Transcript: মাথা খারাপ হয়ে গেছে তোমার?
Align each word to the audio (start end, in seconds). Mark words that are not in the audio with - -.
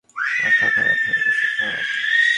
মাথা 0.39 0.67
খারাপ 0.75 0.99
হয়ে 1.05 1.21
গেছে 1.25 1.45
তোমার? 1.51 1.83